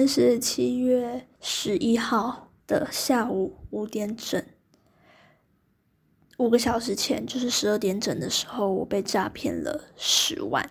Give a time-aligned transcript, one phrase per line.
[0.00, 4.42] 天是七月十一号的下午五点整，
[6.38, 10.70] 五个小时前就是十二点整的时候，我被诈骗了十万，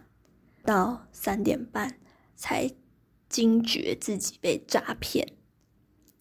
[0.64, 2.00] 到三点半
[2.36, 2.72] 才
[3.30, 5.34] 惊觉自己被诈骗。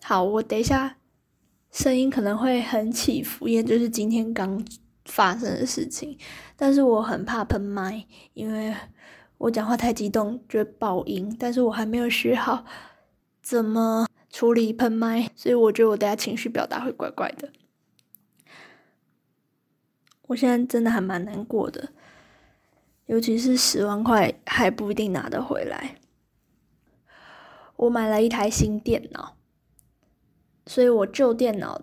[0.02, 0.98] 好，我等一下
[1.70, 4.62] 声音可能会很起伏，因为就是今天刚
[5.06, 6.19] 发生的事情，
[6.56, 8.77] 但是我很怕喷麦，因为。
[9.38, 12.64] 我讲话太激动就会爆音，但是我还没有学好
[13.48, 17.51] 怎么处理喷麦，所以我觉得我等下情绪表达会怪怪的。
[20.27, 21.89] 我现在真的还蛮难过的，
[23.06, 25.97] 尤其是十万块还不一定拿得回来。
[27.77, 29.39] 我买了一台新电脑，
[30.67, 31.80] 所以我旧电脑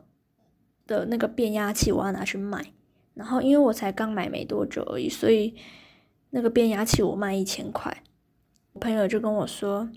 [0.85, 2.73] 的那个变压器我要拿去卖，
[3.15, 5.55] 然后因为我才刚买没多久而已，所以。
[6.31, 8.03] 那个变压器我卖一千块，
[8.73, 9.89] 我朋友就跟我说，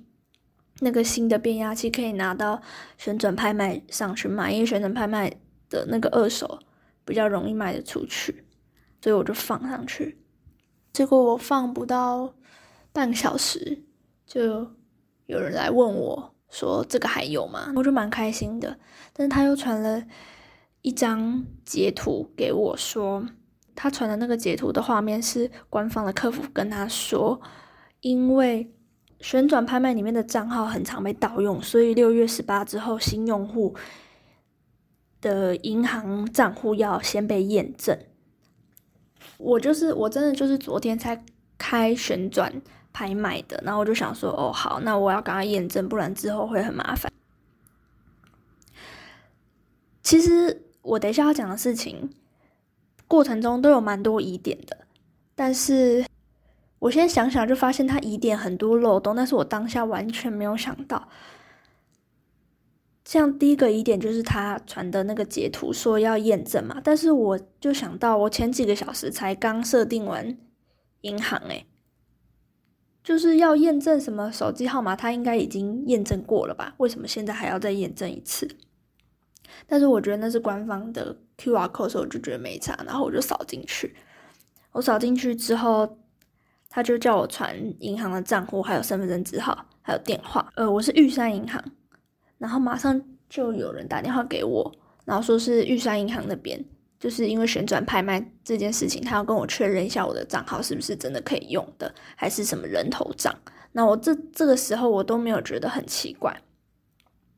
[0.80, 2.60] 那个新的变压器可以拿到
[2.96, 5.28] 旋转拍卖上去卖，因为旋转拍卖
[5.68, 6.58] 的那个二手
[7.04, 8.44] 比较容易卖得出去，
[9.02, 10.18] 所以我就放上去。
[10.92, 12.34] 结果我放不到
[12.92, 13.84] 半个小时，
[14.26, 14.70] 就
[15.26, 17.72] 有人来问我说这个还有吗？
[17.76, 18.78] 我就蛮开心的，
[19.12, 20.02] 但是他又传了
[20.82, 23.26] 一张截图给我说。
[23.80, 27.40] 他传的那个截图的画面是官方的客服跟他说，
[28.00, 28.74] 因为
[29.20, 33.74] 旋转拍卖里面的账号很常被盗用，所以六月十八之后新用户
[35.20, 37.98] 的银行账户要先被验证。
[39.36, 41.24] 我就是我真的就是昨天才
[41.56, 47.12] 开旋转拍卖的，然后我就想说，哦好，那我要赶快验证，不然之后会很麻烦。
[50.02, 52.10] 其实我等一下要讲的事情。
[53.08, 54.76] 过程中都有蛮多疑点的，
[55.34, 56.04] 但是
[56.78, 61.08] 我现在想想就发现他疑点很多漏洞，但是我当下完全没有想到。
[63.04, 70.36] 像第一个疑点就是他传的那个截图说要验证嘛，但是我就想到我前几个小时才刚设定完
[71.00, 71.66] 银行，诶，
[73.02, 76.74] 就是要验证什么手机号码，他应该已经验证过了吧？
[76.76, 78.46] 为什么现在还要再验证一次？
[79.66, 83.96] 但是我觉得那是官方的 Q R code，我就觉得没差，然后我就扫进去。
[84.72, 85.98] 我扫进去之后，
[86.68, 90.52] 他就叫我传银行的账户，还有身份证字号，还有电话。
[90.56, 91.62] 呃，我是玉山银行，
[92.38, 94.70] 然后马上就有人打电话给我，
[95.04, 96.62] 然后说是玉山银行那边，
[97.00, 103.34] 就是因为旋转拍卖这件事情，他要跟我确认一下我的账号是不是真的可以用的，还是什么人头账。
[103.72, 106.42] 那我这这个时候我都没有觉得很奇怪。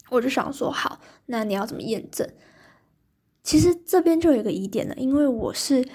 [0.09, 2.29] 我就想说，好，那你要怎么验证？
[3.43, 5.87] 其实这边就有一个疑点了，因为我是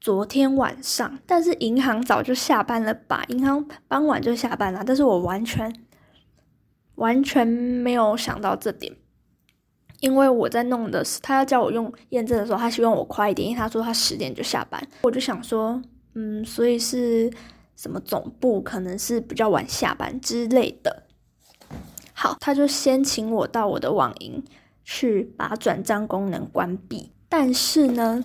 [0.00, 3.24] 昨天晚上，但是银行早就下班了吧？
[3.28, 5.72] 银行傍晚就下班了，但是我完全
[6.94, 8.94] 完全没有想到这点，
[10.00, 14.80] 因为我在弄的是他要叫我用验证的时候，他希望我快一点，因为他说他十点就下班。
[15.02, 15.82] 我就想说，
[16.14, 17.30] 嗯，所以是
[17.76, 21.04] 什么总部可能是比较晚下班之类的。
[22.12, 24.42] 好，他就先请我到我的网银
[24.84, 27.12] 去把转账功能关闭。
[27.28, 28.24] 但是呢，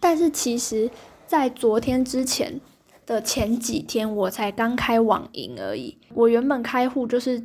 [0.00, 0.90] 但是其实，
[1.26, 2.60] 在昨天之前
[3.04, 5.98] 的前几天，我才刚开网银而已。
[6.14, 7.40] 我原本开户就是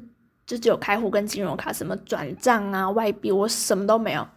[0.45, 4.27] 就只有开户跟金融卡，什么转账啊、外币，我什么都没有，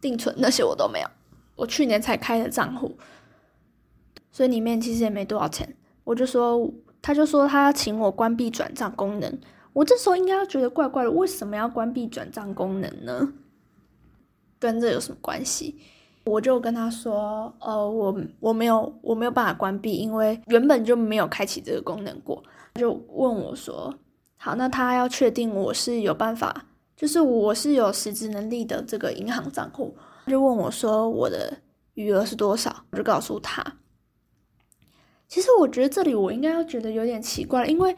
[0.00, 1.08] 定存那些我都没有。
[1.54, 2.96] 我去年才开的账户，
[4.30, 5.76] 所以里面其实也没多少钱。
[6.04, 6.72] 我就说，
[7.02, 9.38] 他就说他请我关闭转账功能。
[9.72, 13.32] 我这时候应该要觉得怪怪的，为什么要关闭转账功能呢？
[14.58, 15.78] 跟这有什么关系？
[16.26, 22.42] 我就跟他说，呃，我我没有我没有办法关闭，因为原本就没有开启这个功能过。
[22.74, 23.94] 就问我说，
[24.36, 26.66] 好，那他要确定我是有办法，
[26.96, 29.96] 就是我是有实质能力的这个银行账户，
[30.26, 31.56] 就问我说我的
[31.94, 33.64] 余额是多少，我就告诉他。
[35.28, 37.96] 其实我觉得这里我应该要觉得有点奇怪，因为。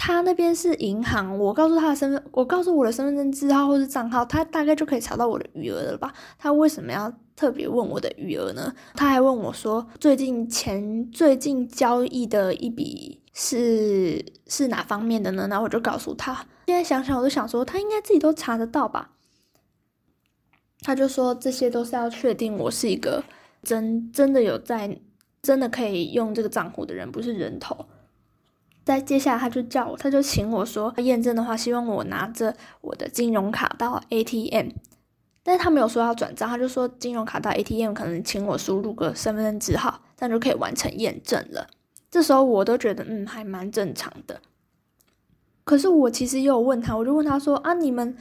[0.00, 6.14] 他那边是银行，我告诉他的身份，我告诉我的身份证字号或是账号，他大概就可以查到我的余额了吧？
[6.38, 8.72] 他为什么要特别问我的余额呢？
[8.94, 15.48] 他还问我说，最近钱最近交易的一笔是是哪方面的呢？
[15.48, 19.10] 然后我就告诉他，现在想想我就想说，他应该自己都查得到吧？
[20.82, 23.24] 他就说这些都是要确定我是一个
[23.64, 25.00] 真真的有在
[25.42, 27.84] 真的可以用这个账户的人，不是人头。
[28.88, 34.70] 在接下来，他就叫我，他就请我说验证的话，希望我拿着我的金融卡到 ATM，
[35.42, 41.66] 但是他没有说要转账，他就说金融卡到 ATM 可能请我输入个身份证字号，这样就可以完成验证了。
[42.10, 44.40] 这时候我都觉得嗯还蛮正常的，
[45.64, 48.16] 可是我其实也有问他，我就问他说啊，你们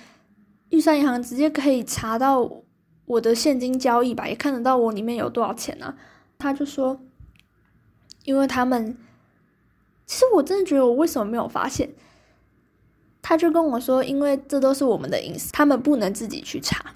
[0.71, 2.51] 玉山银行直接可以查到
[3.05, 5.95] 我的现金交易吧，也看得到我里面有多少钱啊？
[6.37, 6.99] 他就说，
[8.25, 8.97] 因为他们，
[10.07, 11.93] 其实我真的觉得我为什么没有发现？
[13.21, 16.95] 他就跟我说，因为这都是我们的隐私，他们不能自己去查。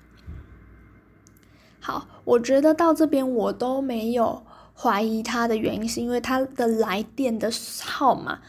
[1.82, 7.52] 好，我觉得到这边我都没有怀疑他的原因，是因为他的来电的
[7.84, 8.40] 号码。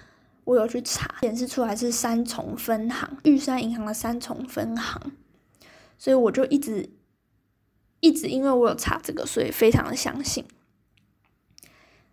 [0.45, 5.13] 我有去查，显示出来是三重分行，玉山银行的三重分行，
[5.97, 6.91] 所以我就一直
[8.01, 10.45] 一直因为我有查这个，所以非常的相信。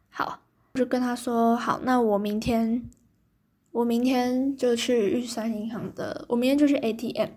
[0.09, 0.41] 好，
[0.73, 2.89] 就跟他说好，那我明天
[3.71, 7.29] 我明天就去玉山银行的，我明天就去 ATM，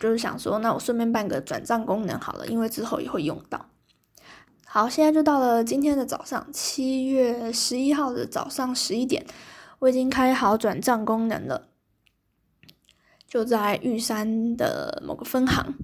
[0.00, 3.70] 就是想说，那我顺便办个转账功能好了，因为之后也会用到。
[4.66, 9.24] 好，现在就到了今天的早上，七月十一号的早上十一点，
[9.78, 11.68] 我已经开好转账功能了，
[13.26, 15.74] 就在玉山的某个分行。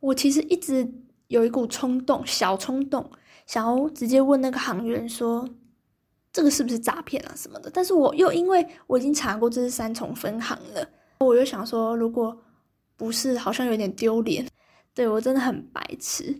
[0.00, 0.92] 我其实一直
[1.32, 3.10] 有一股冲动，小冲动，
[3.46, 5.48] 想要直接问那个行员说，
[6.30, 7.70] 这个是不是诈骗啊什么的。
[7.72, 10.86] 但是我又因为我已经查过这是三重分行了，
[11.20, 12.38] 我又想说，如果
[12.98, 14.46] 不是，好像有点丢脸。
[14.92, 16.38] 对我真的很白痴。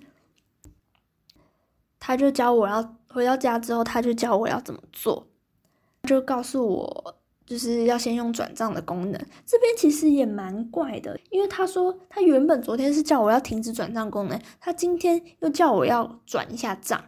[1.98, 5.26] 他就教我要回到家之后，他就教我要怎么做，
[6.02, 7.16] 就告诉我
[7.52, 9.26] 就是要先用转账的功能。
[9.44, 16.99] 这边其实也蛮怪的，因为他说他原本昨天是叫我要停止转账功能，他今天又叫我要转一下账。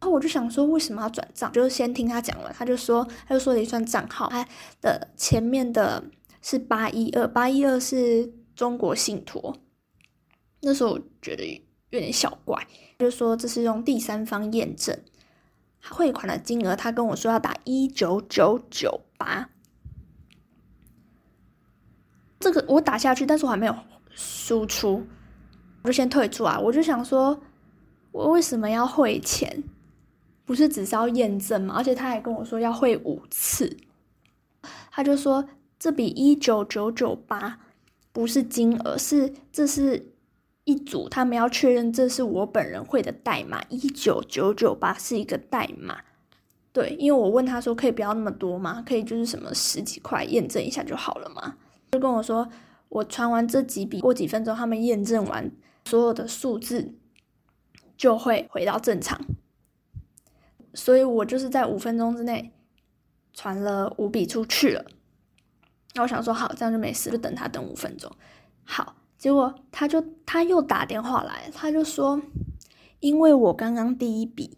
[0.00, 1.50] 然后我就想说为什么要转账？
[1.50, 4.46] 就是先听他讲完，他就说他就说了一串账号，他
[4.80, 6.04] 的前面的
[6.40, 9.56] 是八一二，八一二是中国信托。
[10.60, 11.44] 那时候我觉得
[11.90, 12.64] 有点小怪。
[13.00, 14.96] 就说这是用第三方验证
[15.82, 19.48] 汇款的金额，他跟我说要打一九九九八，
[22.40, 23.76] 这个我打下去，但是我还没有
[24.10, 25.06] 输出，
[25.82, 26.58] 我就先退出啊。
[26.58, 27.40] 我就想说，
[28.12, 29.62] 我为什么要汇钱？
[30.44, 31.74] 不是只是要验证吗？
[31.76, 33.76] 而且他还跟我说要汇五次，
[34.90, 35.48] 他就说
[35.78, 37.58] 这笔一九九九八
[38.12, 40.14] 不是金额，是这是。
[40.68, 46.02] 一组，他们要确认这是我本人会的代码，一九九九八是一个代码。
[46.74, 48.84] 对，因为我问他说可以不要那么多吗？
[48.86, 51.56] 可以就是什么十几块验证一下就好了吗？
[51.92, 52.46] 就跟我说
[52.90, 55.50] 我传完这几笔，过几分钟他们验证完
[55.86, 56.92] 所有的数字
[57.96, 59.18] 就会回到正常。
[60.74, 62.52] 所以我就是在五分钟之内
[63.32, 64.84] 传了五笔出去了。
[65.94, 68.12] 那我想说好，这样就没事，就等他等五分钟。
[68.64, 68.96] 好。
[69.18, 72.22] 结果他就他又打电话来，他就说，
[73.00, 74.56] 因为我刚刚第一笔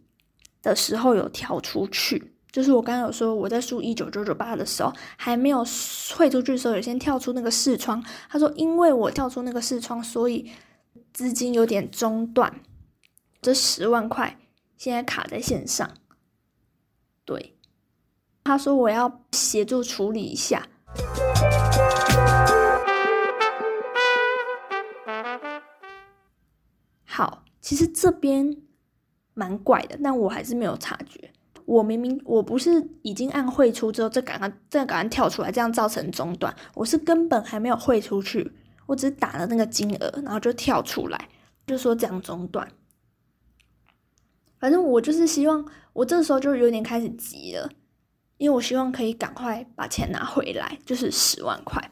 [0.62, 5.64] 的时候有跳出去，就是我刚刚有说我在输一九九九八的时候还没有
[6.14, 8.04] 汇出去的时候，有先跳出那个视窗。
[8.28, 10.50] 他说，因为我跳出那个视窗，所以
[11.14, 12.60] 资金有点中断，
[13.40, 14.38] 这十万块
[14.76, 15.90] 现在卡在线上。
[17.24, 17.56] 对，
[18.44, 20.66] 他说我要协助处理一下。
[27.20, 28.56] 好，其实这边
[29.34, 31.30] 蛮怪的，但我还是没有察觉。
[31.66, 36.56] 我明明我不是已经按汇出之后再赶快再赶快跳出来，这样造成中断。
[36.72, 38.50] 我是根本还没有汇出去，
[38.86, 41.28] 我只打了那个金额，然后就跳出来，
[41.66, 42.66] 就说这样中断。
[44.58, 45.62] 反正我就是希望，
[45.92, 47.68] 我这时候就有点开始急了，
[48.38, 51.90] 因为我希望可以赶快把钱拿回来，就是十万块。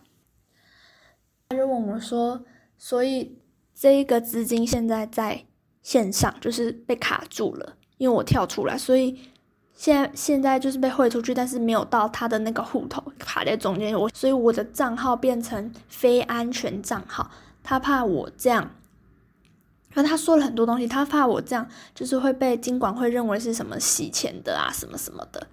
[1.51, 2.47] 他就问我说，
[2.79, 3.38] 所以。
[3.81, 5.45] 这一个资金现在在
[5.83, 9.17] 线上，就是被卡住了，因为我跳出来，所以
[9.73, 13.97] 现在现在就是被汇出去，但是没有到他的那个户头，卡在中间。
[13.97, 17.31] 我所以我的账号变成非安全账号，
[17.63, 18.69] 他怕我这样，
[19.93, 25.47] 然后他说了很多东西，他怕我这样就是会被金管会认为是什么洗钱的啊，什么什么的，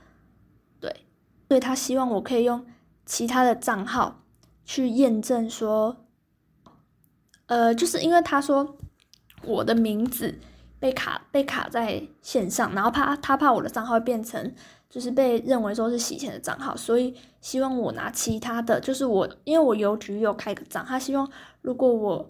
[0.80, 1.06] 对，
[1.48, 2.66] 所以他希望我可以用
[3.06, 4.24] 其他的账号
[4.66, 5.98] 去验证说。
[7.48, 8.76] 呃，就是因为他说
[9.44, 10.40] 我的名字
[10.80, 14.54] 被卡被卡在线上，然后怕他怕我的账号变成
[14.90, 21.30] 就是被认为说是洗钱的账号，所以希望我拿其他的，就是我因为我邮局有开个账，他希望
[21.62, 22.28] 如果我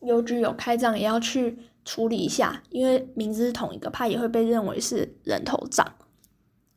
[0.00, 5.86] 邮局有开账也要去处理一下，因为名字是同一个，怕也会被认为是人头账。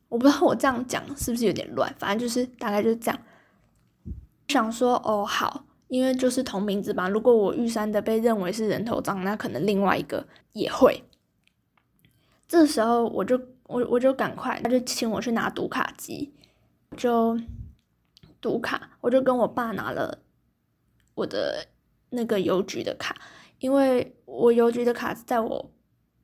[0.08, 3.20] 我不知道我这样讲是不是有点乱，反正就是大概就是这样。
[4.48, 5.64] 想说哦好。
[5.92, 11.04] 因为就是同名字吧，如果我玉山的被认为是人头账，那可能另外一个也会。
[12.48, 16.32] 这时候我就我我就赶快，他就请我去拿读卡机，
[16.96, 17.38] 就
[18.40, 20.20] 读卡，我就跟我爸拿了
[21.14, 21.66] 我的
[22.08, 23.14] 那个邮局的卡，
[23.58, 25.70] 因为我邮局的卡在我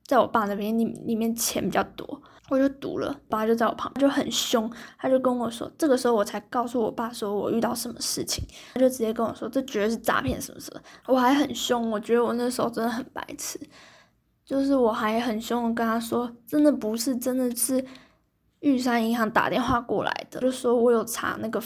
[0.03, 13.59] 在我爸那边里里面钱比较多，我就读了，爸就在我旁边就很凶，他就跟我说，这个时候我才告诉我爸说我遇到什么事情，他就直接跟我说这绝对是诈骗什么什么，我还很凶，我觉得我那时候真的很白痴，
[14.45, 17.85] 就是我还很凶的跟他说，真的不是，真的是。
[18.61, 21.63] 玉山银行打电话过来的，就说我有查那个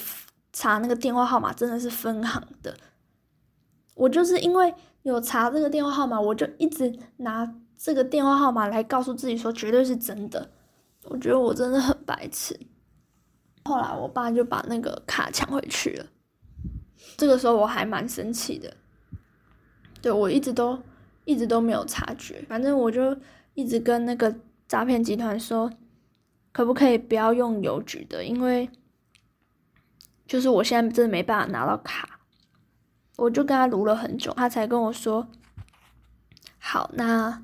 [0.51, 2.71] 查那个电话号码，真的是分行的。
[3.95, 4.71] 我就是因为
[5.01, 10.51] 有查这个电话号码，我就一直拿这个电话号码来告诉自己说绝对是真的。
[11.05, 12.59] 我觉得我真的很白痴。
[13.65, 16.05] 后来我爸就把那个卡抢回去了。
[17.17, 18.75] 这个时候我还蛮生气的。
[20.01, 20.81] 对我一直都
[21.25, 23.17] 一直都没有察觉，反正我就
[23.53, 24.35] 一直跟那个
[24.67, 25.71] 诈骗集团说。
[26.51, 28.23] 可不可以不要用邮局的？
[28.23, 28.69] 因为
[30.27, 32.19] 就是我现在真的没办法拿到卡，
[33.15, 35.27] 我就跟他撸了很久，他才跟我说
[36.61, 37.41] ：“好，那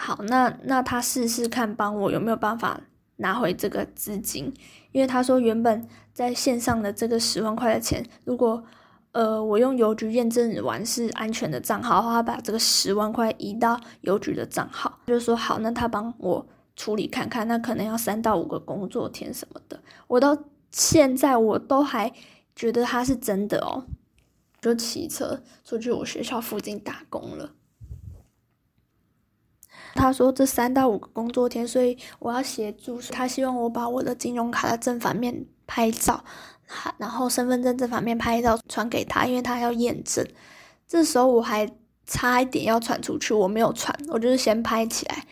[0.00, 2.80] 好，那那他试试看，帮我有没有办法
[3.16, 4.54] 拿回这个资金？
[4.92, 8.62] 因为他说原本在线上的这个十万块的钱，如果
[9.10, 16.46] 呃我用邮局验证完是安全的账号的话，他把这个十万块移到邮局的账号，就说好，那他帮我。”
[16.78, 19.82] 处理看看，那可能要三到五个工作天什么的。
[20.06, 20.38] 我到
[20.70, 22.12] 现在我都还
[22.54, 23.82] 觉得他是真的哦，
[24.60, 27.50] 就骑车出去我学校附近打工了。
[29.98, 36.22] 他说这三到五个工作天，所以我要协助他，希望我把我的金融卡的正反面拍照，
[36.98, 40.24] 然后身份证正反面拍照传给他，因为他要验证。
[40.86, 41.68] 这时候我还
[42.06, 45.24] 差一点要传出去，我没有传，我就是先拍起来。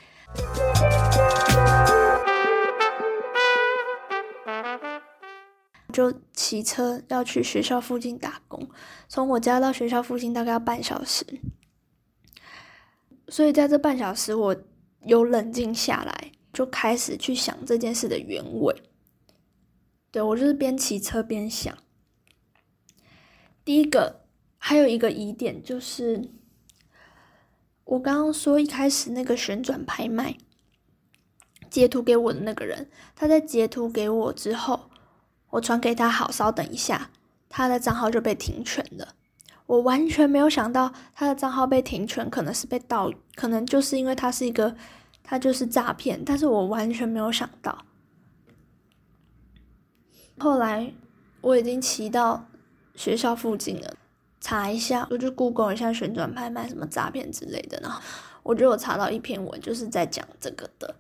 [5.93, 8.69] 就骑车要去学校附近打工，
[9.09, 11.25] 从我家到学校附近大概要半小时，
[13.29, 14.57] 所以在这半小时我
[15.05, 18.83] 有冷静下来，就开始去想这件事的原委。
[20.11, 21.77] 对我就是边骑车边想，
[23.65, 24.25] 第一个
[24.59, 26.31] 还有一个疑点就是，
[27.85, 30.37] 我刚刚说一开始那个旋转拍卖
[31.69, 34.91] 截图给我的那个人，他在截图给我之后。
[35.51, 37.11] 我传给他，好，稍等一下，
[37.49, 39.15] 他的账号就被停权了。
[39.67, 44.75] 我完全没有想到他的账号被停权，可能是被盗，可能就是因为他是一个，
[45.23, 46.23] 他就是诈骗。
[46.25, 47.85] 但是我完全没有想到。
[50.39, 50.93] 后来
[51.41, 52.47] 我已经骑到
[52.95, 53.95] 学校附近了，
[54.41, 58.01] 查一下，我就 Google 一下旋转拍卖什么诈骗之类的，然后
[58.43, 60.95] 我就有查到一篇文，就是在讲这个的。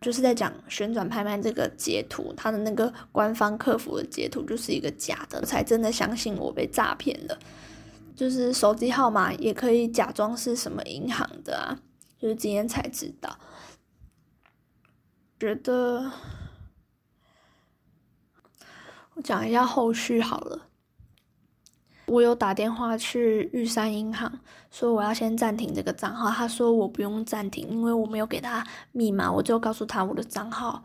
[0.00, 7.36] 就是在讲旋转拍卖这个截图，他的那个官方客服的截图就是一个假的，才真的相信我被诈骗了。
[8.18, 11.78] 就是手机号码也可以假装是什么银行的啊，
[12.18, 13.38] 就是今天才知道。
[15.38, 16.10] 觉得
[19.14, 20.66] 我讲一下后续好了。
[22.06, 26.28] 我有打电话去玉山银行，说我要先暂停这个账号。
[26.28, 30.82] 他说我不用暂停，因为我没有给他密码，我就告诉他我的账号，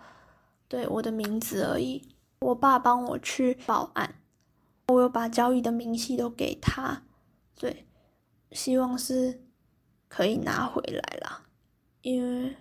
[0.67, 2.07] 对我的名字而已。
[2.41, 4.13] 我爸帮我去报案，
[4.89, 7.01] 我有把交易的明细都给他，
[7.63, 7.87] 对，
[8.51, 9.41] 希望是
[10.09, 11.45] 可以拿回来啦，
[12.01, 12.57] 因为。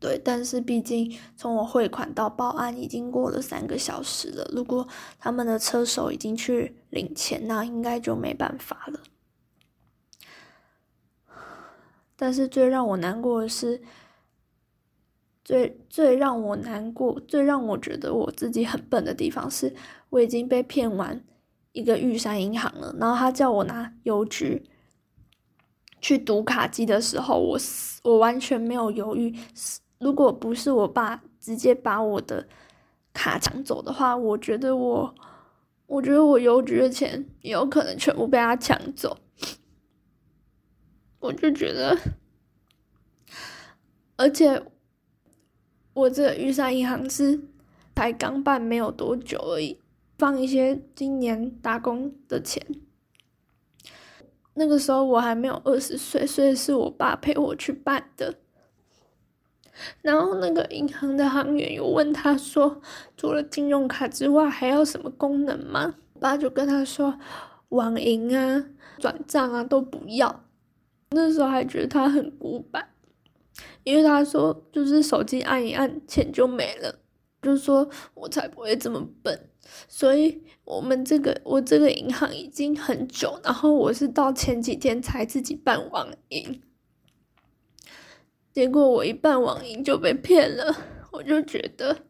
[0.00, 4.44] 对，但是毕竟从我汇款到报案已经过了三个小时了。
[4.52, 4.86] 如果
[5.18, 9.00] 他们的车手已经去领钱，那应该就没办法了。
[12.16, 13.80] 但是最让我难过的是，
[15.42, 19.74] 最最让我难过、最让我觉得我自己很笨的地方是，
[20.10, 21.24] 我已经被骗完
[21.74, 22.94] 一个玉山银行了。
[22.98, 24.64] 然后他叫我拿邮局
[26.00, 27.58] 去读卡机的时候，我
[28.04, 29.34] 我完全没有犹豫。
[29.98, 32.46] 如果不是我爸直接把我的
[33.12, 35.14] 卡抢走的话，我觉得我，
[35.86, 39.18] 我觉得我邮局的钱也有可能全部被他抢走。
[41.20, 41.98] 我就觉得，
[44.16, 44.62] 而且
[45.94, 47.40] 我这玉山银行是
[47.96, 49.78] 才刚办没有多久而已，
[50.18, 52.64] 放一些今年打工的钱。
[54.54, 58.36] 那个时候我还没有二十岁，所以是我爸陪我去办的。
[60.02, 62.80] 然后那个银行的行员又问他说
[63.18, 67.18] ：“除了信用卡之外，还要什么功能吗？”爸就跟他说
[67.70, 68.66] ：“网银啊、
[68.98, 70.44] 转账啊都不要。”
[71.10, 72.90] 那时候还觉得他很古板，
[73.82, 77.00] 因为他说就是手机按一按，钱就没了。
[77.42, 79.50] 就说我才不会这么笨。
[79.88, 86.62] 所以我们这个我这个银行已经很久，然后我是到前几天才自己办网银，
[88.52, 90.76] 结果我一办网银就被骗了，
[91.12, 92.04] 我就觉得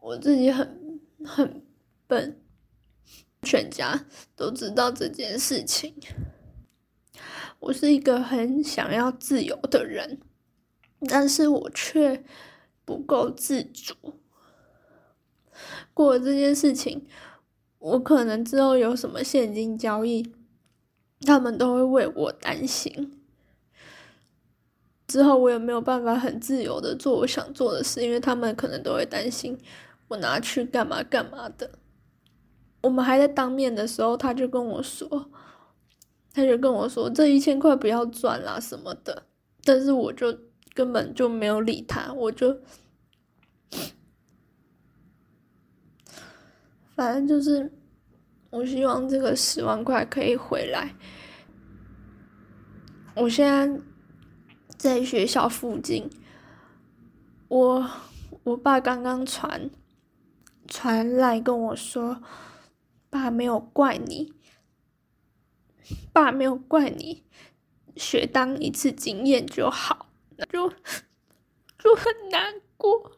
[0.00, 1.62] 我自己很很
[2.06, 2.40] 笨，
[3.42, 5.94] 全家都知道这件事情。
[7.58, 10.18] 我是一个很想要自由的人，
[11.08, 12.24] 但是我却
[12.86, 13.94] 不够自主。
[15.94, 17.06] 过了这件事情，
[17.78, 20.32] 我可能之后有什么现金交易，
[21.20, 23.16] 他们都会为我担心。
[25.06, 29.58] 之后我也没有办法很自由的做我想做的事，因为他们可能都会担心
[30.08, 31.70] 我拿去干嘛干嘛的。
[32.82, 35.30] 我们还在当面的时候，他就跟我说，
[36.32, 39.24] 他就跟我说这一千块不要赚啦什么的，
[39.64, 40.38] 但是我就
[40.74, 42.60] 根本就没有理他，我就。
[47.00, 47.72] 反正就是，
[48.50, 50.94] 我希望这个十万块可以回来。
[53.16, 53.80] 我现在
[54.76, 56.10] 在学校附近，
[57.48, 57.90] 我
[58.42, 59.70] 我爸刚刚传
[60.68, 62.22] 传来跟我说，
[63.08, 64.34] 爸没有怪你，
[66.12, 67.24] 爸没有怪你，
[67.96, 70.10] 学当一次经验就好，
[70.52, 73.12] 就就很难过。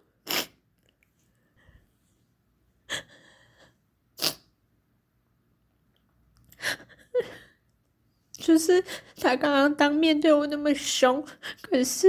[8.53, 8.85] 就是
[9.17, 11.25] 他刚刚当面对我那么凶，
[11.63, 12.07] 可是，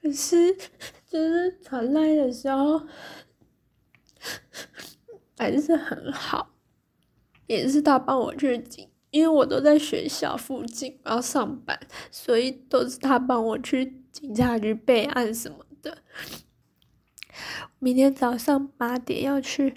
[0.00, 0.56] 可是
[1.06, 2.80] 就是传来的时候
[5.36, 6.54] 还是很好，
[7.46, 11.78] 也是他帮我去警，因为我都在学校附近要上班，
[12.10, 15.98] 所以都是他帮我去警察局备案什么的。
[17.78, 19.76] 明天早上八点要去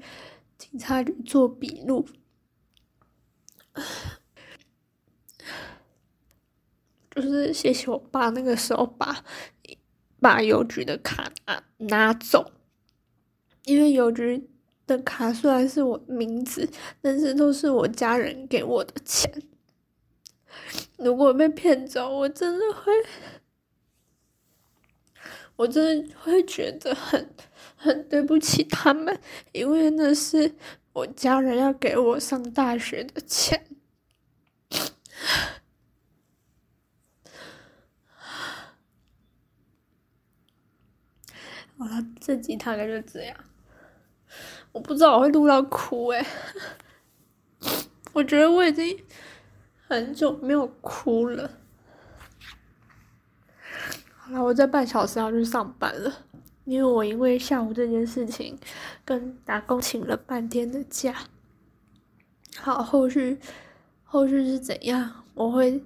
[0.58, 2.08] 警察局做笔录。
[7.14, 9.24] 就是谢谢我爸那个时候把
[10.20, 12.52] 把邮局的卡拿拿走，
[13.66, 14.50] 因为邮局
[14.88, 16.70] 的卡虽然是我名字，
[17.02, 19.44] 但是都是我家人给我的钱。
[20.98, 22.92] 如果被骗走，我真的会，
[25.56, 27.34] 我真的会觉得很
[27.76, 29.20] 很对不起他们，
[29.52, 30.56] 因为那是
[30.94, 33.66] 我家人要给我上大学的钱。
[41.82, 43.36] 好了，这集大概就这样。
[44.72, 46.24] 我不知道我会录到哭诶，
[48.14, 49.04] 我觉得我已经
[49.88, 51.50] 很久没有哭了。
[54.16, 56.20] 好了，我这半小时要去上班了，
[56.66, 58.60] 因为我因为下午这件事情
[59.04, 61.16] 跟打工请了半天的假。
[62.58, 63.40] 好，后续
[64.04, 65.84] 后续是怎样，我会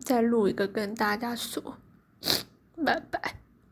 [0.00, 1.78] 再录一个跟大家说。
[2.84, 3.41] 拜拜。